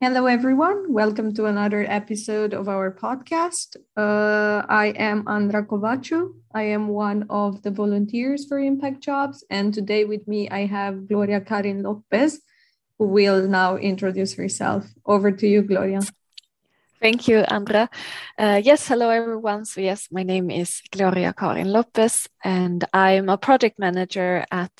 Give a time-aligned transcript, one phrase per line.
[0.00, 0.92] Hello, everyone.
[0.92, 3.74] Welcome to another episode of our podcast.
[3.96, 6.34] Uh, I am Andra Kovacu.
[6.54, 9.44] I am one of the volunteers for Impact Jobs.
[9.50, 12.40] And today with me, I have Gloria Karin Lopez,
[12.96, 14.86] who will now introduce herself.
[15.04, 16.02] Over to you, Gloria.
[17.00, 17.90] Thank you, Andra.
[18.38, 19.64] Uh, yes, hello, everyone.
[19.64, 24.70] So, yes, my name is Gloria Karin Lopez, and I'm a project manager at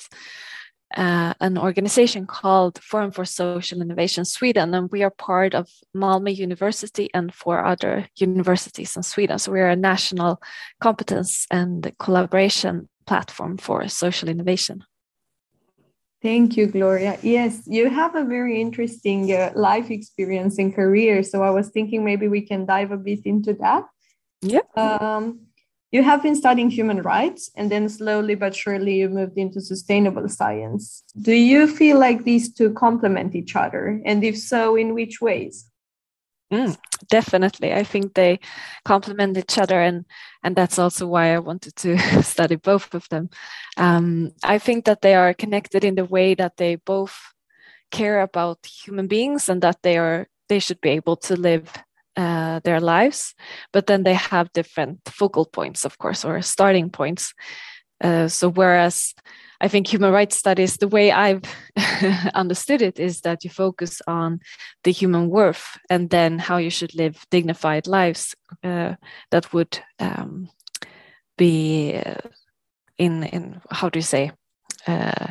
[0.95, 6.35] uh, an organization called Forum for Social Innovation Sweden, and we are part of Malmö
[6.35, 9.39] University and four other universities in Sweden.
[9.39, 10.41] So we are a national
[10.79, 14.83] competence and collaboration platform for social innovation.
[16.21, 17.17] Thank you, Gloria.
[17.21, 21.23] Yes, you have a very interesting uh, life experience and career.
[21.23, 23.83] So I was thinking maybe we can dive a bit into that.
[24.41, 24.65] Yeah.
[24.75, 25.48] Um,
[25.91, 30.29] you have been studying human rights and then slowly but surely you moved into sustainable
[30.29, 31.03] science.
[31.19, 34.01] Do you feel like these two complement each other?
[34.05, 35.69] And if so, in which ways?
[36.51, 36.77] Mm,
[37.09, 37.73] definitely.
[37.73, 38.39] I think they
[38.83, 40.05] complement each other, and,
[40.43, 43.29] and that's also why I wanted to study both of them.
[43.77, 47.15] Um, I think that they are connected in the way that they both
[47.91, 51.71] care about human beings and that they are they should be able to live
[52.19, 53.33] uh, their lives,
[53.71, 57.33] but then they have different focal points, of course, or starting points.
[58.03, 59.13] Uh, so, whereas
[59.61, 61.43] I think human rights studies, the way I've
[62.33, 64.39] understood it, is that you focus on
[64.83, 68.95] the human worth and then how you should live dignified lives uh,
[69.31, 70.49] that would um,
[71.37, 72.29] be uh,
[72.97, 74.31] in in how do you say
[74.87, 75.27] uh,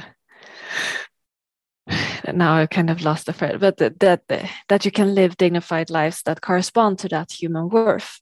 [2.32, 4.22] now I kind of lost the thread, but that that,
[4.68, 8.20] that you can live dignified lives that correspond to that human worth.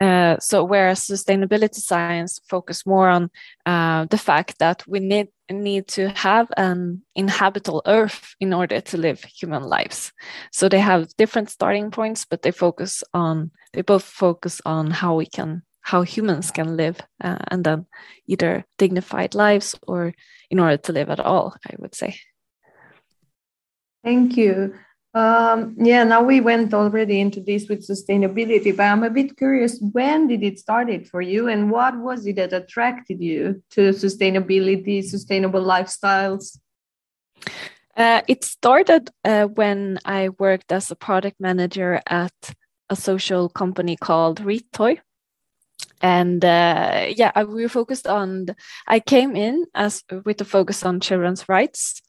[0.00, 3.30] Uh, so whereas sustainability science focus more on
[3.66, 8.96] uh, the fact that we need need to have an inhabitable earth in order to
[8.96, 10.12] live human lives
[10.52, 15.16] so they have different starting points but they focus on they both focus on how
[15.16, 17.84] we can how humans can live uh, and then
[18.28, 20.14] either dignified lives or
[20.50, 22.16] in order to live at all i would say
[24.02, 24.74] Thank you.
[25.12, 29.78] Um, yeah, now we went already into this with sustainability, but I'm a bit curious
[29.80, 35.02] when did it started for you and what was it that attracted you to sustainability,
[35.02, 36.58] sustainable lifestyles?
[37.96, 42.54] Uh, it started uh, when I worked as a product manager at
[42.88, 45.00] a social company called Retoy.
[46.00, 48.46] And uh, yeah, we were focused on,
[48.86, 52.00] I came in as with the focus on children's rights.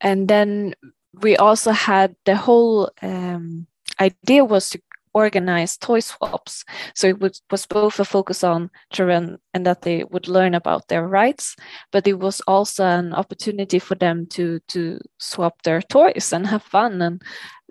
[0.00, 0.74] And then
[1.14, 3.66] we also had the whole um,
[4.00, 4.80] idea was to
[5.12, 6.64] organize toy swaps.
[6.94, 10.88] So it was, was both a focus on children and that they would learn about
[10.88, 11.56] their rights,
[11.90, 16.62] but it was also an opportunity for them to to swap their toys and have
[16.62, 17.22] fun and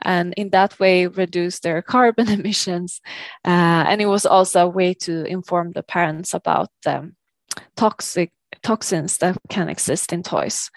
[0.02, 3.02] and in that way reduce their carbon emissions.
[3.46, 7.16] Uh, and it was also a way to inform the parents about um,
[7.76, 8.32] toxic
[8.64, 10.70] toxins that can exist in toys.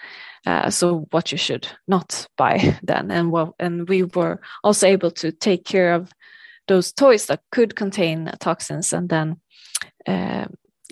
[0.45, 5.11] Uh, so what you should not buy then, and well, and we were also able
[5.11, 6.11] to take care of
[6.67, 9.37] those toys that could contain toxins, and then
[10.07, 10.45] uh,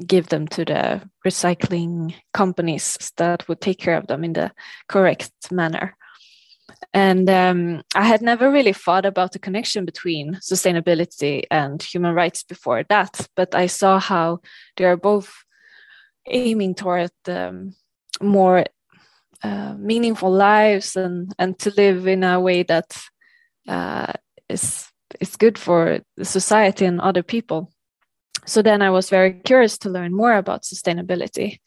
[0.05, 4.51] give them to the recycling companies that would take care of them in the
[4.87, 5.95] correct manner.
[6.93, 12.43] And um, I had never really thought about the connection between sustainability and human rights
[12.43, 14.39] before that, but I saw how
[14.77, 15.31] they are both
[16.27, 17.75] aiming toward um,
[18.21, 18.65] more
[19.43, 22.97] uh, meaningful lives and and to live in a way that
[23.67, 24.13] uh,
[24.49, 24.87] is
[25.19, 27.71] is good for the society and other people.
[28.45, 31.59] So then I was very curious to learn more about sustainability,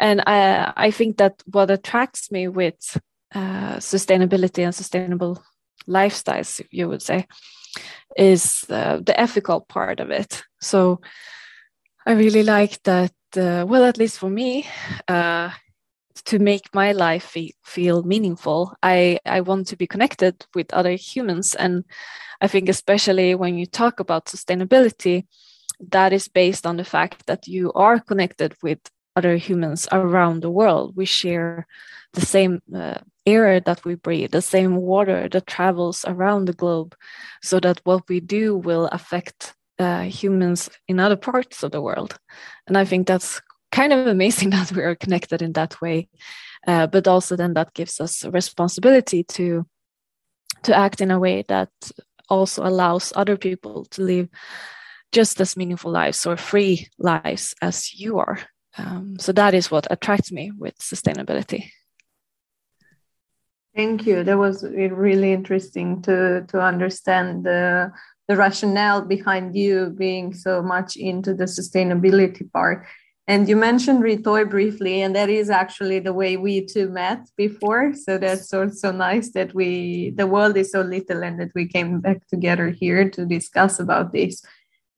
[0.00, 2.98] and I I think that what attracts me with
[3.34, 5.42] uh, sustainability and sustainable
[5.88, 7.26] lifestyles, you would say,
[8.16, 10.42] is uh, the ethical part of it.
[10.60, 11.00] So
[12.06, 13.12] I really like that.
[13.36, 14.66] Uh, well, at least for me,
[15.08, 15.50] uh,
[16.14, 21.54] to make my life feel meaningful i i want to be connected with other humans.
[21.54, 21.84] And
[22.40, 25.26] i think especially when you talk about sustainability
[25.90, 28.78] that is based on the fact that you are connected with
[29.16, 30.96] other humans around the world.
[30.96, 31.66] We share
[32.12, 36.94] the same uh, air that we breathe the same water that travels around the globe
[37.42, 42.18] so that what we do will affect uh, humans in other parts of the world.
[42.66, 43.40] And i think that's
[43.72, 46.08] kind of amazing that we are connected in that way
[46.66, 49.66] uh, but also then that gives us responsibility to
[50.62, 51.70] to act in a way that
[52.28, 54.28] also allows other people to live
[55.10, 58.38] just as meaningful lives or free lives as you are
[58.78, 61.64] um, so that is what attracts me with sustainability
[63.74, 64.22] Thank you.
[64.22, 67.90] That was really interesting to to understand the
[68.28, 72.86] the rationale behind you being so much into the sustainability part.
[73.32, 77.94] And you mentioned Retoy briefly, and that is actually the way we two met before.
[77.94, 82.00] So that's also nice that we the world is so little and that we came
[82.00, 84.44] back together here to discuss about this.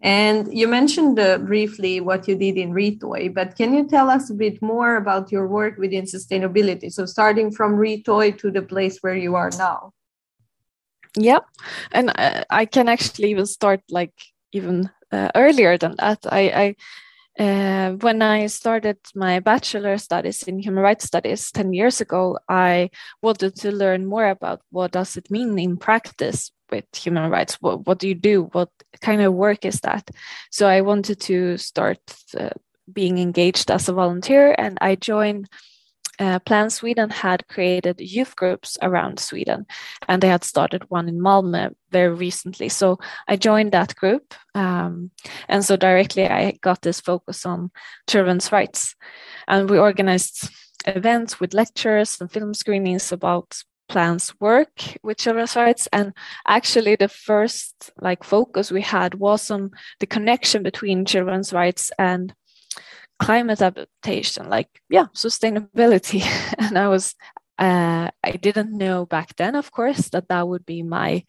[0.02, 4.31] And you mentioned uh, briefly what you did in Retoy, but can you tell us
[4.31, 6.90] a bit more about your work within sustainability?
[6.90, 9.92] So, starting from Retoy to the place where you are now.
[11.16, 11.42] Yeah,
[11.92, 14.16] and uh, I can actually even start like
[14.50, 16.19] even uh, earlier than that.
[16.26, 16.76] I, I
[17.38, 22.90] uh, when I started my bachelor studies in human rights studies 10 years ago, I
[23.22, 27.54] wanted to learn more about what does it mean in practice with human rights?
[27.60, 28.44] What, what do you do?
[28.52, 28.70] What
[29.00, 30.10] kind of work is that?
[30.50, 32.00] So i wanted to start
[32.38, 32.50] uh,
[32.92, 35.48] being engaged as a volunteer and i joined
[36.19, 39.66] uh, Plan Sweden had created youth groups around Sweden,
[40.08, 42.69] and they had started one in Malmö very recently.
[42.69, 45.11] So I joined that group, um,
[45.49, 47.70] and so directly I got this focus on
[48.08, 48.94] children's rights,
[49.49, 50.50] and we organized
[50.87, 56.12] events with lectures and film screenings about plans work with children's rights and
[56.49, 59.70] actually the first like focus we had was on
[60.00, 62.34] the connection between children's rights and
[63.19, 66.22] climate adaptation like yeah sustainability.
[66.58, 67.14] And i was
[67.58, 71.25] uh, i didn't know back then of course that that would be my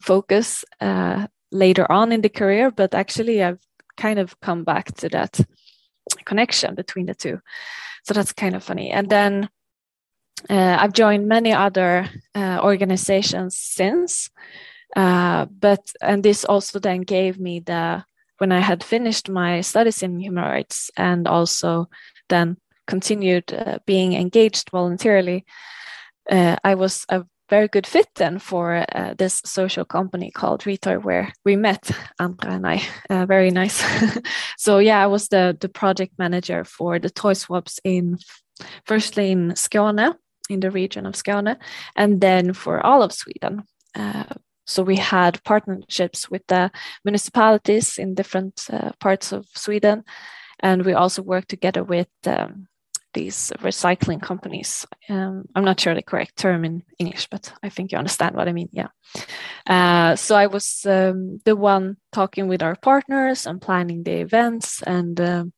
[0.00, 3.64] focus uh, later on in the career but actually i've
[3.96, 5.40] kind of come back to that
[6.24, 7.40] connection between the two.
[8.04, 8.90] So that's kind of funny.
[8.90, 9.48] And then
[10.48, 14.30] uh, I've joined many other uh, organizations since,
[14.96, 18.04] uh, but and this also then gave me the
[18.38, 21.88] when I had finished my studies in human rights and also
[22.28, 22.56] then
[22.86, 25.44] continued uh, being engaged voluntarily.
[26.30, 31.02] Uh, I was a very good fit then for uh, this social company called Retoy,
[31.02, 32.82] where we met Andra and I.
[33.26, 33.82] very nice.
[34.58, 38.18] so yeah, I was the the project manager for the toy swaps in
[38.84, 40.14] firstly in Skåne
[40.50, 41.56] in the region of Skåne,
[41.96, 43.64] and then for all of Sweden.
[44.68, 46.70] So we had partnerships with the
[47.04, 50.04] municipalities in different uh, parts of Sweden,
[50.60, 52.68] and we also worked together with um,
[53.14, 54.86] these recycling companies.
[55.08, 58.48] Um, I'm not sure the correct term in English, but I think you understand what
[58.48, 58.68] I mean.
[58.72, 58.88] Yeah.
[59.66, 64.82] Uh, so I was um, the one talking with our partners and planning the events
[64.82, 65.52] and um,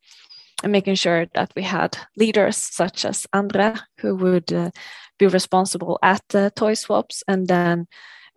[0.63, 4.71] and making sure that we had leaders such as Andra who would uh,
[5.19, 7.23] be responsible at the toy swaps.
[7.27, 7.87] And then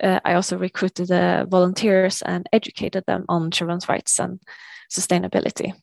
[0.02, 4.40] uh, I also recruited uh, volunteers and educated them on children's rights and
[4.92, 5.74] sustainability.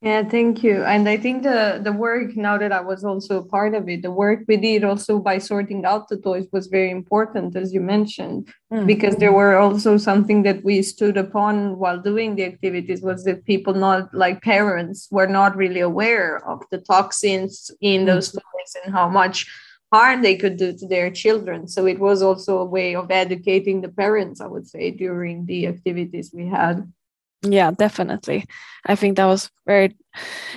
[0.00, 0.84] Yeah, thank you.
[0.84, 4.02] And I think the the work now that I was also a part of it,
[4.02, 7.80] the work we did also by sorting out the toys was very important, as you
[7.80, 8.86] mentioned, mm.
[8.86, 13.44] because there were also something that we stood upon while doing the activities was that
[13.44, 18.06] people not like parents were not really aware of the toxins in mm.
[18.06, 19.50] those toys and how much
[19.92, 21.68] harm they could do to their children.
[21.68, 25.66] So it was also a way of educating the parents, I would say, during the
[25.66, 26.90] activities we had
[27.42, 28.44] yeah definitely
[28.86, 29.96] i think that was very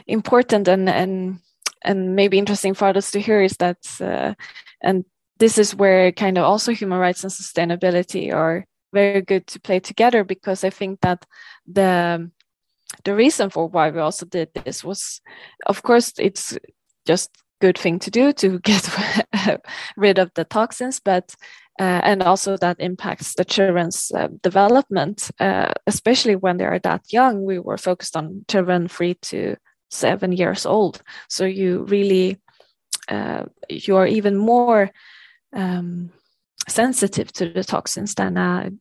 [0.07, 1.39] important and and
[1.83, 4.33] and maybe interesting for us to hear is that uh,
[4.81, 5.05] and
[5.37, 9.79] this is where kind of also human rights and sustainability are very good to play
[9.79, 11.25] together because i think that
[11.67, 12.29] the
[13.03, 15.21] the reason for why we also did this was
[15.65, 16.57] of course it's
[17.05, 17.29] just
[17.61, 18.89] good thing to do to get
[19.95, 21.35] rid of the toxins but
[21.79, 27.01] uh, and also that impacts the children's uh, development, uh, especially when they are that
[27.11, 27.43] young.
[27.43, 29.55] We were focused on children three to
[29.89, 32.37] seven years old, so you really
[33.07, 34.91] uh, you are even more
[35.53, 36.11] um,
[36.67, 38.71] sensitive to the toxins than a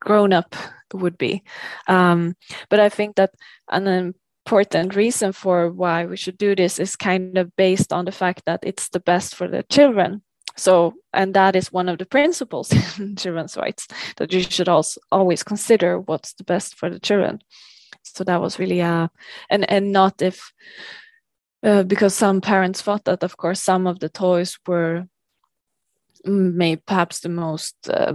[0.00, 0.56] grown up
[0.92, 1.42] would be.
[1.86, 2.34] Um,
[2.70, 3.34] but I think that
[3.68, 4.14] an
[4.46, 8.42] important reason for why we should do this is kind of based on the fact
[8.44, 10.22] that it's the best for the children.
[10.56, 15.00] So and that is one of the principles in children's rights that you should also
[15.10, 17.40] always consider what's the best for the children.
[18.02, 19.08] So that was really uh
[19.48, 20.52] and and not if
[21.62, 25.06] uh, because some parents thought that of course some of the toys were
[26.24, 28.12] made perhaps the most uh,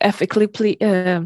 [0.00, 1.20] ethically ple- uh,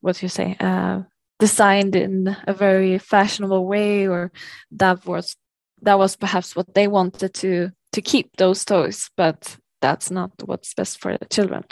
[0.00, 1.00] what do you say uh,
[1.38, 4.32] designed in a very fashionable way or
[4.70, 5.36] that was
[5.82, 10.74] that was perhaps what they wanted to to keep those toys but that's not what's
[10.74, 11.62] best for the children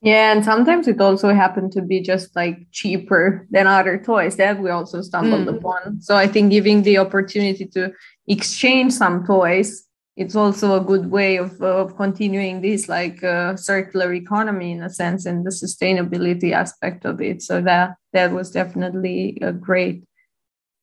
[0.00, 4.58] yeah and sometimes it also happened to be just like cheaper than other toys that
[4.58, 5.56] we also stumbled mm.
[5.58, 7.92] upon so i think giving the opportunity to
[8.26, 9.89] exchange some toys
[10.20, 14.90] it's also a good way of, of continuing this like uh, circular economy in a
[14.90, 17.40] sense and the sustainability aspect of it.
[17.40, 20.04] So that that was definitely a great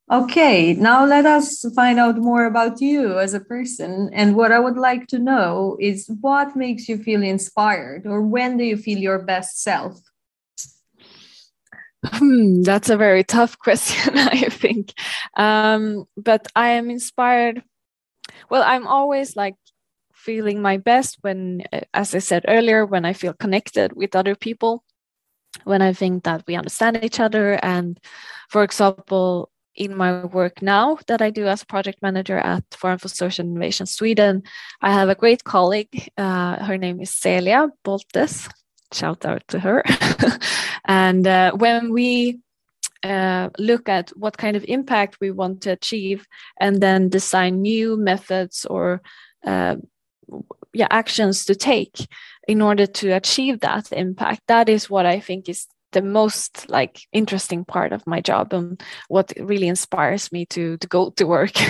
[0.10, 4.10] okay now let us find out more about you as a person.
[4.12, 8.58] And what i would like to know is what makes you feel inspired or when
[8.58, 10.00] do you feel your best self?
[12.06, 14.94] Hmm, that's a very tough question, I think.
[15.36, 17.62] Um, but I am inspired
[18.50, 19.56] well i'm always like
[20.14, 24.36] feeling my best when uh, as i said earlier when i feel connected with other
[24.36, 24.84] people
[25.64, 28.00] when i think that we understand each other and
[28.50, 32.98] for example in my work now that I do as a project manager at Forum
[32.98, 34.44] for Social Innovation Sweden,
[34.82, 36.10] I have a great colleague.
[36.18, 38.50] Uh, her name is Celia Boltes.
[38.92, 39.84] Shout out to her.
[40.86, 42.40] and uh, when we
[43.04, 46.26] uh, look at what kind of impact we want to achieve
[46.60, 49.02] and then design new methods or
[49.46, 49.76] uh,
[50.74, 52.08] yeah actions to take
[52.48, 54.42] in order to achieve that impact.
[54.48, 58.84] That is what i think is the most like interesting part of my job and
[59.08, 61.54] what really inspires me to to go to work.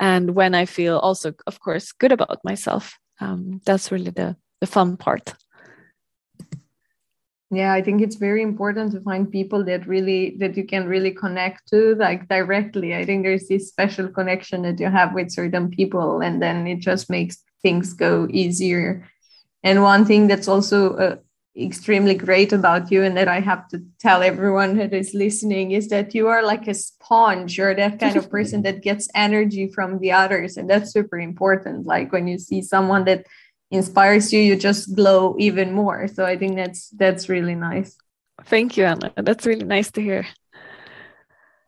[0.00, 4.66] And when i feel also of course good about myself um, that's really the the
[4.66, 5.34] fun part
[7.50, 11.10] yeah i think it's very important to find people that really that you can really
[11.10, 12.94] connect to like directly.
[12.94, 16.80] I think there's this special connection that you have with certain people and then it
[16.80, 19.08] just makes things go easier.
[19.64, 21.16] And one thing that's also uh,
[21.56, 25.88] extremely great about you and that i have to tell everyone that is listening is
[25.88, 27.58] that you are like a sponge.
[27.58, 31.86] You're that kind of person that gets energy from the others and that's super important.
[31.86, 33.26] Like when you see someone that
[33.70, 36.08] inspires you you just glow even more.
[36.08, 37.96] So i think that's that's really nice.
[38.44, 39.12] Thank you anna.
[39.16, 40.26] That's really nice to hear.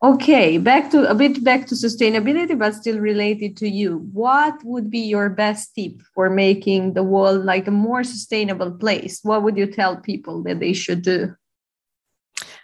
[0.02, 4.08] Okay back to a bit back to sustainability but still related to you.
[4.12, 9.20] What would be your best tip for making the world like a more sustainable place?
[9.22, 11.34] What would you tell people that they should do?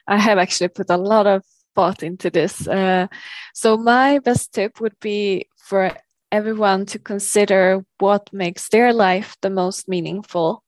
[0.07, 1.43] I have actually put a lot of
[1.75, 2.67] thought into this.
[2.67, 3.07] Uh,
[3.55, 5.93] so my best tip would be for
[6.33, 10.63] everyone to consider what makes their life the most meaningful.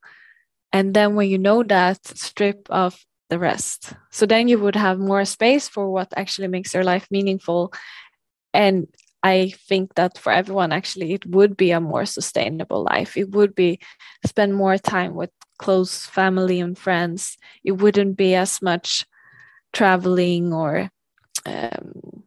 [0.72, 3.92] And then when you know that, strip off the rest.
[4.10, 7.72] So then you would have more space for what actually makes your life meaningful.
[8.54, 8.86] And
[9.22, 13.16] I think that for everyone, actually, it would be a more sustainable life.
[13.16, 13.80] It would be
[14.24, 17.36] spend more time with close family and friends.
[17.64, 19.04] It wouldn't be as much
[19.72, 20.90] traveling or
[21.44, 22.22] um,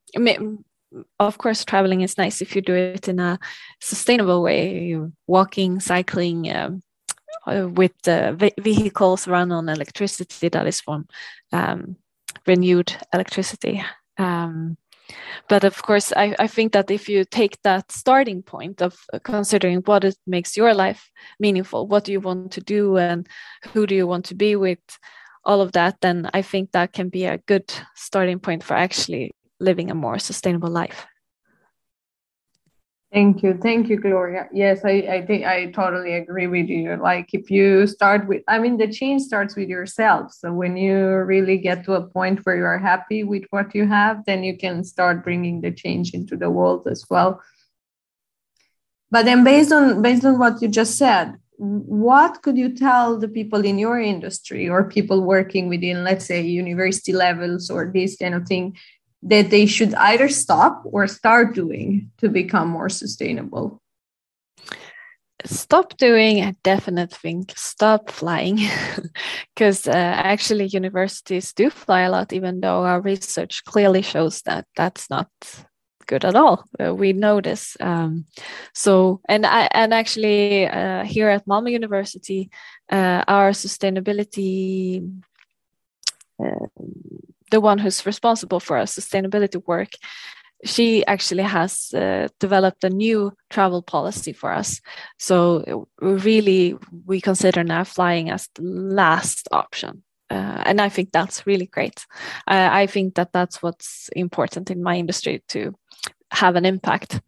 [1.19, 3.39] of course, traveling is nice if you do it in a
[3.79, 6.83] sustainable way, walking, cycling, um,
[7.47, 11.07] uh, with the vehicles run on electricity that is from
[11.51, 11.95] um,
[12.45, 13.83] renewed electricity.
[14.17, 14.77] Um,
[15.49, 19.81] but of course, I, I, think that if you take that starting point of considering
[19.81, 23.27] what it makes your life meaningful, what do you want to do, and
[23.73, 24.79] who do you want to be with,
[25.43, 29.31] all of that, then I think that can be a good starting point for actually
[29.61, 31.05] living a more sustainable life.
[33.11, 33.59] Thank you.
[33.61, 34.47] Thank you, Gloria.
[34.53, 36.95] Yes, I, I think I totally agree with you.
[36.95, 40.31] Like if you start with, I mean, the change starts with yourself.
[40.31, 43.85] So when you really get to a point where you are happy with what you
[43.85, 47.41] have, then you can start bringing the change into the world as well.
[49.09, 53.27] But then based on based on what you just said, what could you tell the
[53.27, 58.35] people in your industry or people working within, let's say, university levels or this kind
[58.35, 58.77] of thing
[59.23, 63.81] that they should either stop or start doing to become more sustainable?
[65.45, 67.45] Stop doing, a definite thing.
[67.55, 68.59] stop flying
[69.55, 74.65] because uh, actually universities do fly a lot, even though our research clearly shows that
[74.75, 75.29] that's not
[76.05, 76.65] good at all.
[76.79, 77.77] Uh, we know this.
[77.79, 78.25] Um,
[78.73, 82.51] so, and I, and actually uh, here at Malmö University,
[82.91, 85.09] uh, our sustainability
[86.43, 86.67] uh,
[87.51, 89.89] the one who's responsible for our sustainability work,
[90.65, 94.81] she actually has uh, developed a new travel policy for us.
[95.19, 100.03] So really, we consider now flying as the last option.
[100.29, 102.05] Uh, and I think that's really great.
[102.47, 105.73] Uh, I think that that's what's important in my industry to
[106.31, 107.19] have an impact,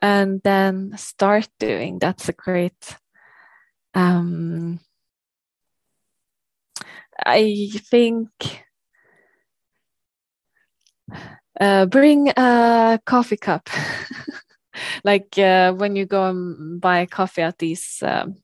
[0.00, 1.98] and then start doing.
[1.98, 2.96] That's a great.
[3.94, 4.78] Um,
[7.26, 8.63] I think
[11.60, 13.68] uh, bring a coffee cup.
[15.04, 18.36] like uh, when you go and buy coffee at these um,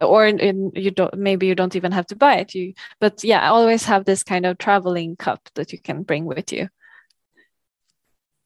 [0.00, 3.22] or in, in, you don't maybe you don't even have to buy it you but
[3.22, 6.68] yeah always have this kind of traveling cup that you can bring with you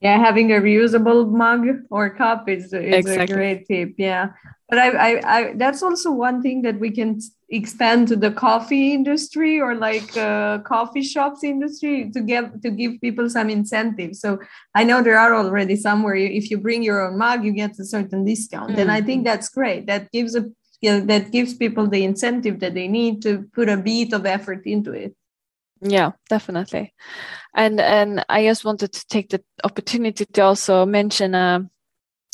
[0.04, 3.24] yeah having a reusable mug or cup is, is exactly.
[3.24, 4.28] a great tip yeah.
[4.70, 7.20] But I, I, I that's also one thing that we can
[7.50, 12.92] expand to the coffee industry or like uh, coffee shops industry to get to give
[13.00, 14.38] people some incentive so
[14.74, 17.84] i know there are already somewhere if you bring your own mug you get a
[17.84, 18.70] certain discount.
[18.70, 18.78] Mm.
[18.78, 19.86] and i think that's great.
[19.86, 20.44] That gives a
[20.80, 24.26] you know, that gives people the incentive that they need to put a bit of
[24.26, 25.14] effort into it
[25.84, 26.92] yeah definitely.
[27.54, 31.68] And and i just wanted to take the opportunity to also mention a,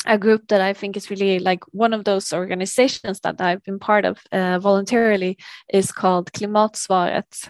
[0.05, 3.79] a group that i think is really like one of those organizations that i've been
[3.79, 5.37] part of uh, voluntarily
[5.73, 7.49] is called klimatsvaret.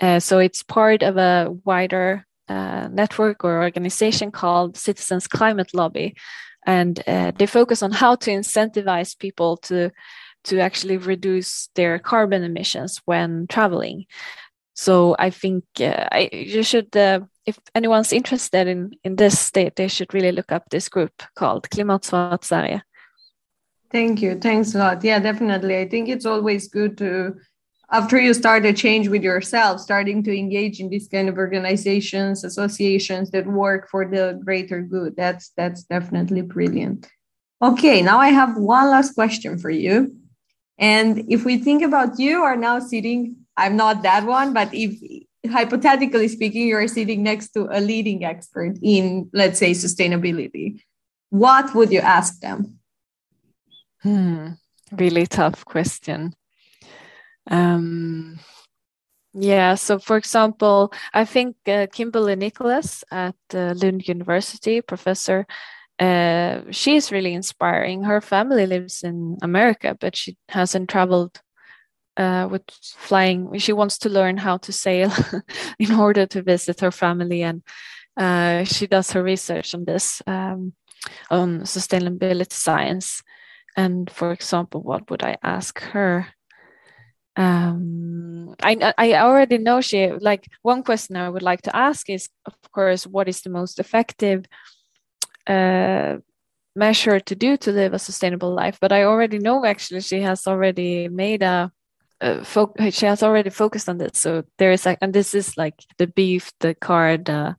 [0.00, 6.14] Uh, so it's part of a wider uh, network or organization called citizens climate lobby.
[6.66, 9.90] And uh, they focus on how to incentivize people to
[10.44, 14.06] to actually reduce their carbon emissions when traveling
[14.80, 19.70] so I think uh, I, you should, uh, if anyone's interested in, in this, they,
[19.76, 22.80] they should really look up this group called Klimatsvaret.
[23.92, 24.38] Thank you.
[24.40, 25.04] Thanks a lot.
[25.04, 25.76] Yeah, definitely.
[25.76, 27.34] I think it's always good to,
[27.92, 32.42] after you start a change with yourself, starting to engage in these kind of organizations,
[32.42, 35.14] associations that work for the greater good.
[35.14, 37.06] That's that's definitely brilliant.
[37.60, 40.16] Okay, now I have one last question for you.
[40.78, 44.98] And if we think about you are now sitting I'm not that one, but if
[45.48, 50.82] hypothetically speaking, you're sitting next to a leading expert in, let's say, sustainability,
[51.30, 52.78] what would you ask them?
[54.02, 54.48] Hmm,
[54.92, 56.34] really tough question.
[57.50, 58.38] Um,
[59.32, 65.46] yeah, so for example, I think uh, Kimberly Nicholas at uh, Lund University, professor,
[65.98, 68.04] uh, she's really inspiring.
[68.04, 71.40] Her family lives in America, but she hasn't traveled
[72.16, 73.58] uh, with flying.
[73.58, 75.12] She wants to learn how to sail
[75.78, 77.62] in order to visit her family, and
[78.16, 80.72] uh, she does her research on this um,
[81.30, 83.22] on sustainability science.
[83.76, 86.26] And for example, what would I ask her?
[87.36, 92.28] Um, I I already know she like one question I would like to ask is
[92.44, 94.44] of course what is the most effective
[95.46, 96.16] uh,
[96.76, 100.46] measure to do to live a sustainable life but i already know actually she has
[100.46, 101.72] already made a
[102.20, 104.18] uh, she has already focused on this.
[104.18, 107.30] So there is like, and this is like the beef, the card.
[107.30, 107.54] Uh,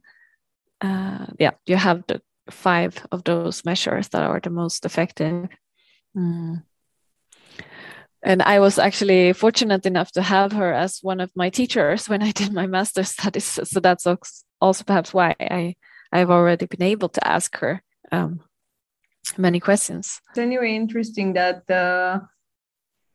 [0.82, 5.50] uh, yeah, you have the five of those measures that are the most effective.
[6.16, 6.64] Mm.
[8.24, 12.22] And I was actually fortunate enough to have her as one of my teachers when
[12.22, 13.60] I did my master's studies.
[13.64, 15.76] So that's also perhaps why I
[16.12, 18.42] I've already been able to ask her um,
[19.38, 20.22] many questions.
[20.30, 22.22] It's anyway interesting that the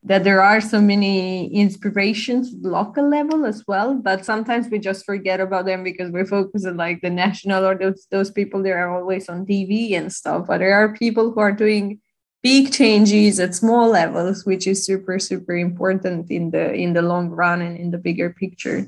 [0.07, 5.40] that there are so many inspirations local level as well but sometimes we just forget
[5.40, 8.97] about them because we're focused on like the national or those those people that are
[8.97, 12.01] always on tv and stuff but there are people who are doing
[12.42, 17.29] big changes at small levels which is super super important in the in the long
[17.31, 18.87] run and in the bigger picture.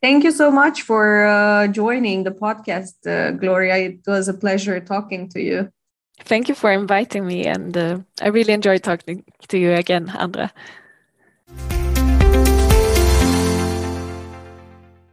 [0.00, 3.76] Thank you so much for uh, joining the podcast uh, gloria.
[3.76, 5.72] It was a pleasure talking to you
[6.24, 10.52] Thank you for inviting me, and uh, I really enjoyed talking to you again, Andra.